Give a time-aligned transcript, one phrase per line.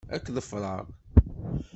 [0.15, 0.83] Ad k-ḍefṛeɣ.